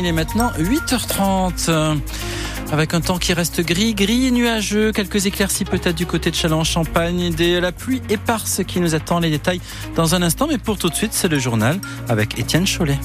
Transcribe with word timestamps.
il 0.00 0.06
est 0.06 0.12
maintenant 0.12 0.50
8h30 0.58 1.98
avec 2.72 2.94
un 2.94 3.02
temps 3.02 3.18
qui 3.18 3.34
reste 3.34 3.60
gris, 3.60 3.94
gris 3.94 4.28
et 4.28 4.30
nuageux, 4.30 4.92
quelques 4.92 5.26
éclaircies 5.26 5.66
peut-être 5.66 5.94
du 5.94 6.06
côté 6.06 6.30
de 6.30 6.36
Châlons-Champagne, 6.36 7.34
de 7.34 7.58
la 7.58 7.70
pluie 7.70 8.00
éparse 8.08 8.62
qui 8.66 8.80
nous 8.80 8.94
attend 8.94 9.20
les 9.20 9.28
détails 9.28 9.60
dans 9.96 10.14
un 10.14 10.22
instant, 10.22 10.46
mais 10.48 10.56
pour 10.56 10.78
tout 10.78 10.88
de 10.88 10.94
suite, 10.94 11.12
c'est 11.12 11.28
le 11.28 11.38
journal 11.38 11.78
avec 12.08 12.38
Étienne 12.38 12.66
Chollet. 12.66 12.98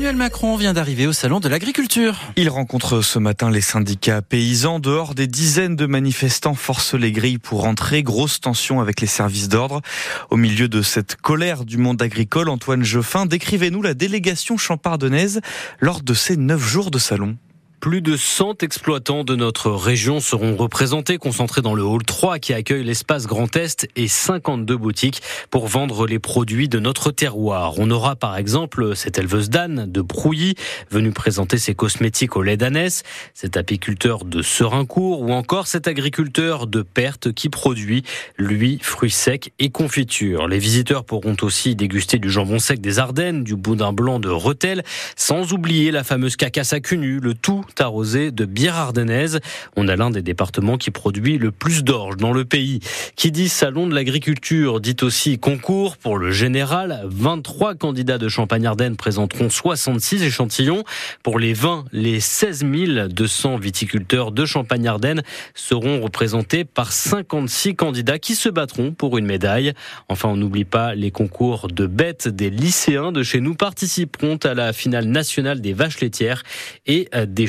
Emmanuel 0.00 0.16
Macron 0.16 0.56
vient 0.56 0.72
d'arriver 0.72 1.06
au 1.06 1.12
salon 1.12 1.40
de 1.40 1.48
l'agriculture. 1.50 2.16
Il 2.36 2.48
rencontre 2.48 3.02
ce 3.02 3.18
matin 3.18 3.50
les 3.50 3.60
syndicats 3.60 4.22
paysans. 4.22 4.80
Dehors, 4.80 5.14
des 5.14 5.26
dizaines 5.26 5.76
de 5.76 5.84
manifestants 5.84 6.54
forcent 6.54 6.94
les 6.94 7.12
grilles 7.12 7.36
pour 7.36 7.66
entrer. 7.66 8.02
Grosse 8.02 8.40
tension 8.40 8.80
avec 8.80 9.02
les 9.02 9.06
services 9.06 9.50
d'ordre. 9.50 9.82
Au 10.30 10.38
milieu 10.38 10.68
de 10.68 10.80
cette 10.80 11.16
colère 11.16 11.66
du 11.66 11.76
monde 11.76 12.00
agricole, 12.00 12.48
Antoine 12.48 12.82
Geoffin, 12.82 13.26
décrivez-nous 13.26 13.82
la 13.82 13.92
délégation 13.92 14.56
champardennaise 14.56 15.42
lors 15.80 16.00
de 16.00 16.14
ces 16.14 16.38
neuf 16.38 16.66
jours 16.66 16.90
de 16.90 16.98
salon. 16.98 17.36
Plus 17.80 18.02
de 18.02 18.14
100 18.14 18.62
exploitants 18.62 19.24
de 19.24 19.34
notre 19.34 19.70
région 19.70 20.20
seront 20.20 20.54
représentés, 20.54 21.16
concentrés 21.16 21.62
dans 21.62 21.72
le 21.72 21.82
hall 21.82 22.02
3 22.04 22.38
qui 22.38 22.52
accueille 22.52 22.84
l'espace 22.84 23.26
Grand 23.26 23.56
Est 23.56 23.88
et 23.96 24.06
52 24.06 24.76
boutiques 24.76 25.22
pour 25.48 25.66
vendre 25.66 26.06
les 26.06 26.18
produits 26.18 26.68
de 26.68 26.78
notre 26.78 27.10
terroir. 27.10 27.78
On 27.78 27.90
aura 27.90 28.16
par 28.16 28.36
exemple 28.36 28.94
cette 28.94 29.18
éleveuse 29.18 29.48
d'âne 29.48 29.90
de 29.90 30.02
Brouilly 30.02 30.56
venue 30.90 31.10
présenter 31.10 31.56
ses 31.56 31.74
cosmétiques 31.74 32.36
au 32.36 32.42
lait 32.42 32.58
d'ânesse, 32.58 33.02
cet 33.32 33.56
apiculteur 33.56 34.26
de 34.26 34.42
Serincourt 34.42 35.22
ou 35.22 35.32
encore 35.32 35.66
cet 35.66 35.88
agriculteur 35.88 36.66
de 36.66 36.82
Perte 36.82 37.32
qui 37.32 37.48
produit, 37.48 38.04
lui, 38.36 38.78
fruits 38.82 39.10
secs 39.10 39.54
et 39.58 39.70
confitures. 39.70 40.48
Les 40.48 40.58
visiteurs 40.58 41.04
pourront 41.04 41.36
aussi 41.40 41.76
déguster 41.76 42.18
du 42.18 42.28
jambon 42.28 42.58
sec 42.58 42.82
des 42.82 42.98
Ardennes, 42.98 43.42
du 43.42 43.56
boudin 43.56 43.94
blanc 43.94 44.20
de 44.20 44.28
Rethel, 44.28 44.82
sans 45.16 45.54
oublier 45.54 45.90
la 45.90 46.04
fameuse 46.04 46.36
cacasse 46.36 46.74
à 46.74 46.80
cunu, 46.80 47.20
le 47.20 47.32
tout 47.32 47.64
arrosé 47.78 48.30
de 48.30 48.44
bière 48.44 48.76
ardennaise. 48.76 49.40
On 49.76 49.88
a 49.88 49.96
l'un 49.96 50.10
des 50.10 50.22
départements 50.22 50.78
qui 50.78 50.90
produit 50.90 51.38
le 51.38 51.50
plus 51.50 51.84
d'orge 51.84 52.16
dans 52.16 52.32
le 52.32 52.44
pays. 52.44 52.80
Qui 53.16 53.30
dit 53.30 53.48
salon 53.48 53.86
de 53.86 53.94
l'agriculture 53.94 54.80
dit 54.80 54.96
aussi 55.02 55.38
concours 55.38 55.96
pour 55.96 56.18
le 56.18 56.30
général. 56.30 57.02
23 57.04 57.74
candidats 57.74 58.18
de 58.18 58.28
Champagne-Ardenne 58.28 58.96
présenteront 58.96 59.50
66 59.50 60.22
échantillons. 60.22 60.84
Pour 61.22 61.38
les 61.38 61.52
20, 61.52 61.84
les 61.92 62.20
16 62.20 62.64
200 63.08 63.58
viticulteurs 63.58 64.32
de 64.32 64.44
Champagne-Ardenne 64.44 65.22
seront 65.54 66.00
représentés 66.00 66.64
par 66.64 66.92
56 66.92 67.74
candidats 67.74 68.18
qui 68.18 68.34
se 68.34 68.48
battront 68.48 68.92
pour 68.92 69.18
une 69.18 69.26
médaille. 69.26 69.72
Enfin, 70.08 70.28
on 70.28 70.36
n'oublie 70.36 70.64
pas 70.64 70.94
les 70.94 71.10
concours 71.10 71.68
de 71.68 71.86
bêtes 71.86 72.28
des 72.28 72.50
lycéens 72.50 73.12
de 73.12 73.22
chez 73.22 73.40
nous 73.40 73.54
participeront 73.54 74.36
à 74.44 74.54
la 74.54 74.72
finale 74.72 75.06
nationale 75.06 75.60
des 75.60 75.72
vaches 75.72 76.00
laitières 76.00 76.42
et 76.86 77.08
des 77.26 77.46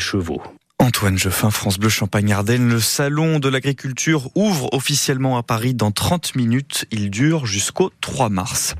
Antoine 0.82 1.18
Jeffin, 1.18 1.52
France 1.52 1.78
Bleu 1.78 1.90
Champagne-Ardenne. 1.90 2.68
Le 2.68 2.80
salon 2.80 3.38
de 3.38 3.48
l'agriculture 3.48 4.30
ouvre 4.36 4.74
officiellement 4.74 5.38
à 5.38 5.44
Paris 5.44 5.76
dans 5.76 5.92
30 5.92 6.36
minutes. 6.36 6.86
Il 6.92 7.12
dure 7.12 7.46
jusqu'au 7.46 7.92
3 8.02 8.30
mars. 8.30 8.74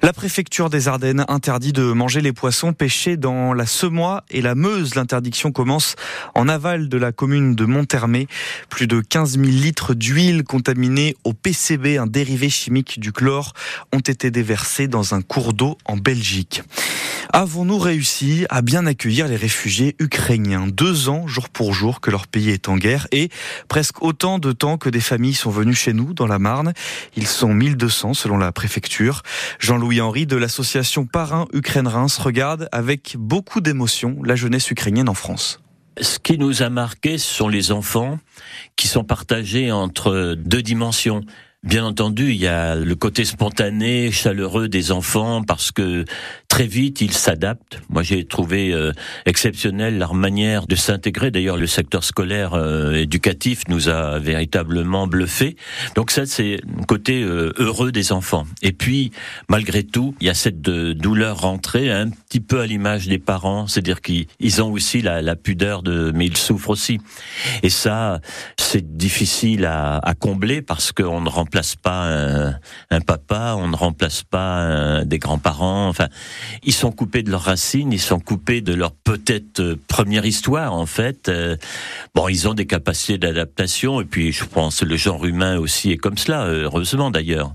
La 0.00 0.12
préfecture 0.12 0.70
des 0.70 0.86
Ardennes 0.86 1.24
interdit 1.26 1.72
de 1.72 1.82
manger 1.82 2.20
les 2.20 2.32
poissons 2.32 2.72
pêchés 2.72 3.16
dans 3.16 3.52
la 3.52 3.66
Semois 3.66 4.22
et 4.30 4.42
la 4.42 4.54
Meuse. 4.54 4.94
L'interdiction 4.94 5.50
commence 5.50 5.96
en 6.36 6.48
aval 6.48 6.88
de 6.88 6.96
la 6.96 7.10
commune 7.10 7.56
de 7.56 7.64
Monthermé. 7.64 8.28
Plus 8.68 8.86
de 8.86 9.00
15 9.00 9.32
000 9.32 9.42
litres 9.44 9.94
d'huile 9.94 10.44
contaminée 10.44 11.16
au 11.24 11.32
PCB, 11.32 11.98
un 11.98 12.06
dérivé 12.06 12.48
chimique 12.48 13.00
du 13.00 13.12
chlore, 13.12 13.54
ont 13.92 13.98
été 13.98 14.30
déversés 14.30 14.86
dans 14.86 15.14
un 15.14 15.20
cours 15.20 15.52
d'eau 15.52 15.76
en 15.84 15.96
Belgique. 15.96 16.62
Avons-nous 17.32 17.78
réussi 17.78 18.44
à 18.50 18.60
bien 18.60 18.86
accueillir 18.86 19.28
les 19.28 19.36
réfugiés 19.36 19.94
ukrainiens? 20.00 20.66
Deux 20.66 21.08
ans, 21.08 21.28
jour 21.28 21.48
pour 21.48 21.74
jour, 21.74 22.00
que 22.00 22.10
leur 22.10 22.26
pays 22.26 22.50
est 22.50 22.68
en 22.68 22.76
guerre 22.76 23.06
et 23.12 23.28
presque 23.68 24.02
autant 24.02 24.40
de 24.40 24.50
temps 24.50 24.78
que 24.78 24.88
des 24.88 25.00
familles 25.00 25.34
sont 25.34 25.50
venues 25.50 25.74
chez 25.74 25.92
nous, 25.92 26.12
dans 26.12 26.26
la 26.26 26.40
Marne. 26.40 26.72
Ils 27.16 27.28
sont 27.28 27.54
1200 27.54 28.14
selon 28.14 28.36
la 28.36 28.50
préfecture. 28.50 29.22
Jean-Louis 29.60 30.00
Henry 30.00 30.26
de 30.26 30.36
l'association 30.36 31.06
Parrain 31.06 31.46
Ukraine-Reims 31.52 32.18
regarde 32.18 32.68
avec 32.72 33.14
beaucoup 33.16 33.60
d'émotion 33.60 34.16
la 34.24 34.34
jeunesse 34.34 34.68
ukrainienne 34.72 35.08
en 35.08 35.14
France. 35.14 35.60
Ce 36.00 36.18
qui 36.18 36.36
nous 36.36 36.62
a 36.62 36.70
marqué, 36.70 37.16
ce 37.16 37.32
sont 37.32 37.48
les 37.48 37.70
enfants 37.70 38.18
qui 38.74 38.88
sont 38.88 39.04
partagés 39.04 39.70
entre 39.70 40.34
deux 40.36 40.62
dimensions. 40.62 41.24
Bien 41.62 41.84
entendu, 41.84 42.30
il 42.30 42.38
y 42.38 42.46
a 42.46 42.74
le 42.74 42.94
côté 42.94 43.26
spontané, 43.26 44.10
chaleureux 44.10 44.68
des 44.68 44.92
enfants 44.92 45.42
parce 45.42 45.72
que 45.72 46.06
très 46.50 46.66
vite 46.66 47.00
ils 47.00 47.12
s'adaptent. 47.12 47.80
Moi, 47.88 48.02
j'ai 48.02 48.24
trouvé 48.24 48.72
euh, 48.72 48.92
exceptionnel 49.24 49.98
leur 49.98 50.14
manière 50.14 50.66
de 50.66 50.74
s'intégrer. 50.74 51.30
D'ailleurs, 51.30 51.56
le 51.56 51.68
secteur 51.68 52.04
scolaire 52.04 52.54
euh, 52.54 52.94
éducatif 52.94 53.62
nous 53.68 53.88
a 53.88 54.18
véritablement 54.18 55.06
bluffé. 55.06 55.56
Donc 55.94 56.10
ça, 56.10 56.26
c'est 56.26 56.58
le 56.66 56.84
côté 56.86 57.22
euh, 57.22 57.52
heureux 57.56 57.92
des 57.92 58.12
enfants. 58.12 58.46
Et 58.62 58.72
puis, 58.72 59.12
malgré 59.48 59.84
tout, 59.84 60.14
il 60.20 60.26
y 60.26 60.30
a 60.30 60.34
cette 60.34 60.60
douleur 60.60 61.40
rentrée, 61.40 61.90
un 61.90 62.10
petit 62.10 62.40
peu 62.40 62.60
à 62.60 62.66
l'image 62.66 63.06
des 63.06 63.18
parents, 63.18 63.68
c'est-à-dire 63.68 64.00
qu'ils 64.00 64.62
ont 64.62 64.72
aussi 64.72 65.02
la, 65.02 65.22
la, 65.22 65.36
pudeur 65.36 65.82
de, 65.82 66.10
mais 66.14 66.26
ils 66.26 66.36
souffrent 66.36 66.70
aussi. 66.70 66.98
Et 67.62 67.70
ça, 67.70 68.20
c'est 68.58 68.96
difficile 68.96 69.64
à, 69.66 69.98
à 69.98 70.14
combler 70.14 70.62
parce 70.62 70.90
qu'on 70.90 71.20
ne 71.20 71.28
remplace 71.28 71.76
pas 71.76 72.08
un, 72.90 73.00
papa, 73.00 73.54
on 73.56 73.68
ne 73.68 73.76
remplace 73.76 74.24
pas 74.24 75.04
des 75.04 75.18
grands-parents. 75.18 75.88
Enfin, 75.88 76.08
ils 76.62 76.72
sont 76.72 76.92
coupés 76.92 77.22
de 77.22 77.30
leurs 77.30 77.42
racines, 77.42 77.92
ils 77.92 78.00
sont 78.00 78.20
coupés 78.20 78.60
de 78.60 78.74
leur 78.74 78.92
peut-être 78.92 79.60
euh, 79.60 79.76
première 79.88 80.26
histoire 80.26 80.72
en 80.74 80.86
fait. 80.86 81.28
Euh, 81.28 81.56
bon, 82.14 82.28
ils 82.28 82.48
ont 82.48 82.54
des 82.54 82.66
capacités 82.66 83.18
d'adaptation 83.18 84.00
et 84.00 84.04
puis 84.04 84.32
je 84.32 84.44
pense 84.44 84.82
le 84.82 84.96
genre 84.96 85.24
humain 85.24 85.58
aussi 85.58 85.90
est 85.90 85.96
comme 85.96 86.18
cela, 86.18 86.46
heureusement 86.46 87.10
d'ailleurs. 87.10 87.52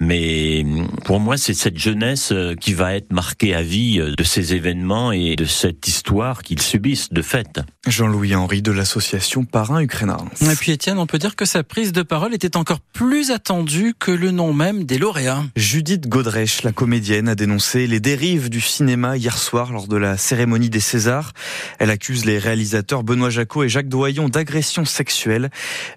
Mais 0.00 0.64
pour 1.04 1.20
moi, 1.20 1.36
c'est 1.36 1.54
cette 1.54 1.78
jeunesse 1.78 2.32
euh, 2.32 2.54
qui 2.54 2.72
va 2.72 2.94
être 2.94 3.12
marquée 3.12 3.54
à 3.54 3.62
vie 3.62 3.98
de 3.98 4.24
ces 4.24 4.54
événements 4.54 5.12
et 5.12 5.36
de 5.36 5.44
cette 5.44 5.86
histoire 5.88 6.42
qu'ils 6.42 6.62
subissent 6.62 7.12
de 7.12 7.22
fait. 7.22 7.60
Jean-Louis 7.86 8.34
Henry 8.34 8.62
de 8.62 8.72
l'association 8.72 9.44
Parrain 9.44 9.80
Ukrainien. 9.80 10.18
Et 10.40 10.54
puis 10.56 10.72
Étienne, 10.72 10.98
on 10.98 11.06
peut 11.06 11.18
dire 11.18 11.36
que 11.36 11.44
sa 11.44 11.62
prise 11.62 11.92
de 11.92 12.02
parole 12.02 12.34
était 12.34 12.56
encore 12.56 12.80
plus 12.80 13.30
attendu 13.30 13.94
que 13.98 14.10
le 14.10 14.30
nom 14.30 14.52
même 14.52 14.84
des 14.84 14.98
lauréats. 14.98 15.44
Judith 15.56 16.08
Godrèche, 16.08 16.62
la 16.62 16.72
comédienne, 16.72 17.28
a 17.28 17.34
dénoncé 17.34 17.86
les 17.86 18.00
dérives 18.00 18.19
du 18.20 18.60
cinéma 18.60 19.16
hier 19.16 19.38
soir 19.38 19.72
lors 19.72 19.88
de 19.88 19.96
la 19.96 20.18
cérémonie 20.18 20.68
des 20.68 20.80
Césars. 20.80 21.32
Elle 21.78 21.88
accuse 21.88 22.26
les 22.26 22.38
réalisateurs 22.38 23.02
Benoît 23.02 23.30
Jacot 23.30 23.64
et 23.64 23.70
Jacques 23.70 23.88
Doyon 23.88 24.28
d'agression 24.28 24.84
sexuelle. 24.84 25.48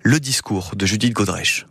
Le 0.03 0.21
discours 0.21 0.71
de 0.77 0.85
Judith 0.85 1.11
Godrèche. 1.11 1.65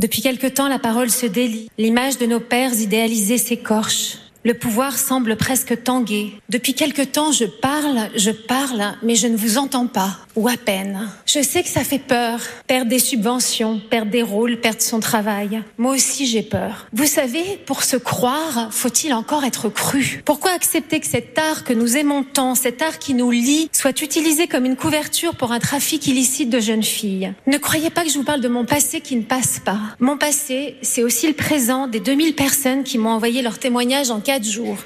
Depuis 0.00 0.22
quelque 0.22 0.48
temps, 0.48 0.68
la 0.68 0.80
parole 0.80 1.10
se 1.10 1.26
délie. 1.26 1.70
L'image 1.78 2.18
de 2.18 2.26
nos 2.26 2.40
pères 2.40 2.74
idéalisés 2.74 3.38
s'écorche. 3.38 4.18
Le 4.46 4.54
pouvoir 4.54 4.96
semble 4.96 5.34
presque 5.34 5.82
tanguer. 5.82 6.34
Depuis 6.50 6.74
quelque 6.74 7.02
temps, 7.02 7.32
je 7.32 7.46
parle, 7.46 8.08
je 8.14 8.30
parle, 8.30 8.94
mais 9.02 9.16
je 9.16 9.26
ne 9.26 9.36
vous 9.36 9.58
entends 9.58 9.88
pas, 9.88 10.18
ou 10.36 10.46
à 10.46 10.56
peine. 10.56 11.10
Je 11.26 11.42
sais 11.42 11.64
que 11.64 11.68
ça 11.68 11.82
fait 11.82 11.98
peur, 11.98 12.38
perdre 12.68 12.88
des 12.88 13.00
subventions, 13.00 13.80
perdre 13.90 14.12
des 14.12 14.22
rôles, 14.22 14.60
perdre 14.60 14.80
son 14.80 15.00
travail. 15.00 15.64
Moi 15.78 15.96
aussi, 15.96 16.26
j'ai 16.26 16.42
peur. 16.42 16.86
Vous 16.92 17.06
savez, 17.06 17.42
pour 17.66 17.82
se 17.82 17.96
croire, 17.96 18.68
faut-il 18.70 19.14
encore 19.14 19.44
être 19.44 19.68
cru? 19.68 20.22
Pourquoi 20.24 20.52
accepter 20.52 21.00
que 21.00 21.08
cet 21.08 21.36
art 21.36 21.64
que 21.64 21.72
nous 21.72 21.96
aimons 21.96 22.22
tant, 22.22 22.54
cet 22.54 22.82
art 22.82 23.00
qui 23.00 23.14
nous 23.14 23.32
lie, 23.32 23.68
soit 23.72 24.00
utilisé 24.00 24.46
comme 24.46 24.64
une 24.64 24.76
couverture 24.76 25.34
pour 25.34 25.50
un 25.50 25.58
trafic 25.58 26.06
illicite 26.06 26.50
de 26.50 26.60
jeunes 26.60 26.84
filles? 26.84 27.34
Ne 27.48 27.58
croyez 27.58 27.90
pas 27.90 28.04
que 28.04 28.10
je 28.10 28.18
vous 28.18 28.22
parle 28.22 28.42
de 28.42 28.48
mon 28.48 28.64
passé 28.64 29.00
qui 29.00 29.16
ne 29.16 29.22
passe 29.22 29.58
pas. 29.58 29.80
Mon 29.98 30.16
passé, 30.16 30.76
c'est 30.82 31.02
aussi 31.02 31.26
le 31.26 31.34
présent 31.34 31.88
des 31.88 31.98
2000 31.98 32.36
personnes 32.36 32.84
qui 32.84 32.96
m'ont 32.96 33.10
envoyé 33.10 33.42
leur 33.42 33.58
témoignage 33.58 34.12
en 34.12 34.20
cas 34.20 34.35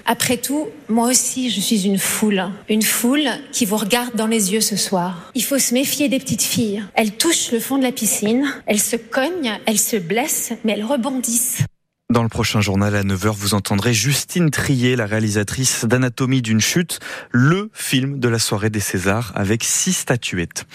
Après 0.06 0.36
tout, 0.36 0.68
moi 0.88 1.08
aussi, 1.08 1.50
je 1.50 1.60
suis 1.60 1.86
une 1.86 1.98
foule. 1.98 2.44
Une 2.68 2.82
foule 2.82 3.28
qui 3.52 3.64
vous 3.64 3.76
regarde 3.76 4.14
dans 4.14 4.26
les 4.26 4.52
yeux 4.52 4.60
ce 4.60 4.76
soir. 4.76 5.30
Il 5.34 5.44
faut 5.44 5.58
se 5.58 5.74
méfier 5.74 6.08
des 6.08 6.18
petites 6.18 6.42
filles. 6.42 6.84
Elles 6.94 7.12
touchent 7.12 7.52
le 7.52 7.60
fond 7.60 7.78
de 7.78 7.82
la 7.82 7.92
piscine, 7.92 8.46
elles 8.66 8.80
se 8.80 8.96
cognent, 8.96 9.58
elles 9.66 9.78
se 9.78 9.96
blessent, 9.96 10.52
mais 10.64 10.72
elles 10.72 10.84
rebondissent. 10.84 11.64
Dans 12.10 12.24
le 12.24 12.28
prochain 12.28 12.60
journal 12.60 12.96
à 12.96 13.04
9h, 13.04 13.28
vous 13.36 13.54
entendrez 13.54 13.94
Justine 13.94 14.50
Trier, 14.50 14.96
la 14.96 15.06
réalisatrice 15.06 15.84
d'Anatomie 15.84 16.42
d'une 16.42 16.60
chute, 16.60 16.98
le 17.30 17.70
film 17.72 18.18
de 18.18 18.28
la 18.28 18.40
soirée 18.40 18.68
des 18.68 18.80
Césars 18.80 19.30
avec 19.36 19.62
six 19.62 19.92
statuettes. 19.92 20.66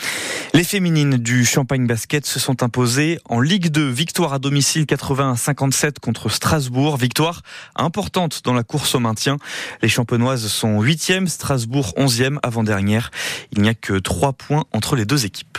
Les 0.53 0.63
féminines 0.63 1.17
du 1.17 1.43
Champagne 1.43 1.87
Basket 1.87 2.25
se 2.25 2.39
sont 2.39 2.63
imposées 2.63 3.19
en 3.25 3.41
Ligue 3.41 3.67
2. 3.67 3.89
Victoire 3.89 4.31
à 4.31 4.39
domicile 4.39 4.85
80-57 4.85 5.99
contre 5.99 6.29
Strasbourg. 6.29 6.95
Victoire 6.95 7.41
importante 7.75 8.39
dans 8.45 8.53
la 8.53 8.63
course 8.63 8.95
au 8.95 8.99
maintien. 8.99 9.35
Les 9.81 9.89
champenoises 9.89 10.47
sont 10.47 10.81
8e, 10.81 11.27
Strasbourg 11.27 11.93
11e 11.97 12.37
avant-dernière. 12.43 13.11
Il 13.51 13.61
n'y 13.61 13.67
a 13.67 13.73
que 13.73 13.99
3 13.99 14.31
points 14.31 14.63
entre 14.71 14.95
les 14.95 15.03
deux 15.03 15.25
équipes. 15.25 15.57